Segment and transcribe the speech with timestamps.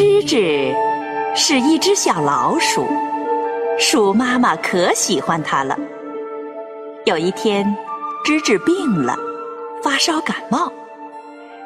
[0.00, 0.74] 芝芝
[1.36, 2.86] 是一只小老鼠，
[3.78, 5.78] 鼠妈妈可喜欢它了。
[7.04, 7.76] 有一天，
[8.24, 9.14] 芝芝病了，
[9.82, 10.72] 发烧感冒，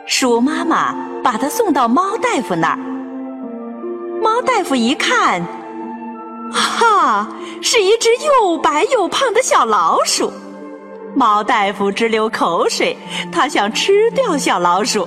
[0.05, 2.79] 鼠妈妈把它送到猫大夫那儿。
[4.21, 5.41] 猫大夫一看，
[6.53, 7.29] 哈，
[7.63, 10.29] 是一只又白又胖的小老鼠。
[11.15, 12.99] 猫大夫直流口水，
[13.31, 15.07] 他想吃掉小老鼠，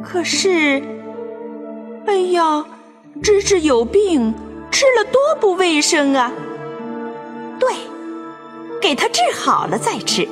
[0.00, 0.80] 可是。
[2.08, 2.64] 哎呀，
[3.22, 4.34] 芝芝有病，
[4.70, 6.32] 吃了多不卫生啊！
[7.60, 7.68] 对，
[8.80, 10.26] 给他治好了再吃。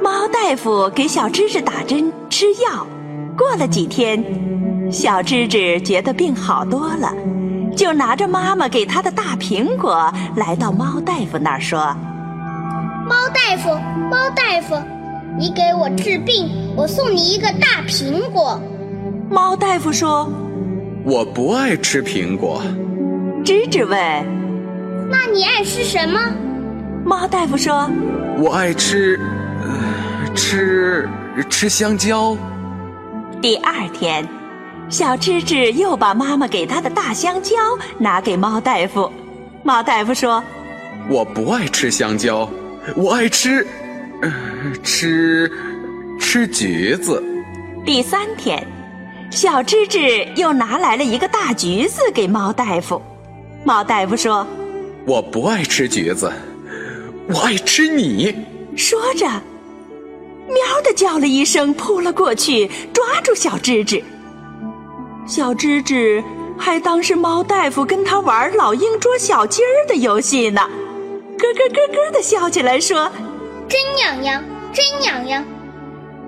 [0.00, 2.86] 猫大夫给小芝芝打针吃药，
[3.36, 4.24] 过了几天，
[4.92, 7.12] 小芝芝觉得病好多了，
[7.76, 11.92] 就拿着妈妈给她的大苹果来到猫大夫那儿说
[13.04, 13.70] ：“猫大夫，
[14.08, 14.80] 猫大夫，
[15.36, 18.60] 你给我治病，我送你一个大苹果。”
[19.32, 20.30] 猫大夫说
[21.06, 22.62] ：“我不爱吃苹果。”
[23.42, 23.98] 芝芝问
[25.10, 26.20] ：“那你爱吃什么？”
[27.02, 27.90] 猫大夫说
[28.36, 29.18] ：“我爱吃，
[30.34, 31.08] 吃
[31.48, 32.36] 吃香蕉。”
[33.40, 34.28] 第二天，
[34.90, 37.56] 小芝芝又把妈妈给她的大香蕉
[37.96, 39.10] 拿给猫大夫。
[39.62, 40.44] 猫大夫说
[41.08, 42.46] ：“我不爱吃香蕉，
[42.94, 43.66] 我爱吃，
[44.20, 44.30] 呃
[44.82, 45.50] 吃
[46.20, 47.24] 吃橘子。”
[47.86, 48.62] 第三天。
[49.32, 53.00] 小芝芝又拿来了一个大橘子给猫大夫，
[53.64, 54.46] 猫大夫说
[55.08, 56.30] ：“我不爱吃橘子，
[57.28, 58.34] 我爱吃你。”
[58.76, 59.26] 说着，
[60.48, 64.04] 喵的叫了一声，扑了过去，抓住小芝芝。
[65.26, 66.22] 小芝芝
[66.58, 70.60] 还当是猫大夫跟他玩老鹰捉小鸡儿的游戏呢，
[71.38, 73.10] 咯咯咯咯的笑起来，说
[73.66, 74.44] ：“真痒痒，
[74.74, 75.42] 真痒痒。”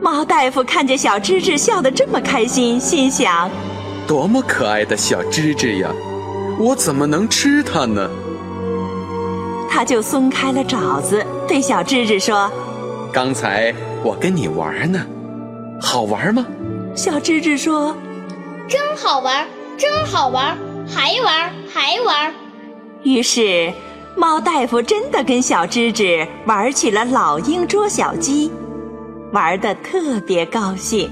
[0.04, 3.50] 猫大夫看见小芝芝笑得这么开心，心想：
[4.06, 5.88] 多么可爱的小芝芝呀！
[6.58, 8.06] 我怎么能吃它呢？
[9.70, 12.52] 他就松开了爪子，对小芝芝说
[13.10, 15.00] ：“刚才我跟你玩呢，
[15.80, 16.44] 好玩吗？”
[16.94, 17.96] 小芝芝说
[18.68, 19.46] ：“真好玩，
[19.78, 20.54] 真好玩，
[20.86, 22.34] 还玩还玩。”
[23.04, 23.72] 于是，
[24.14, 28.52] 猫大夫真的跟小芝芝玩起了老鹰捉小鸡。
[29.34, 31.10] 玩的特别高兴。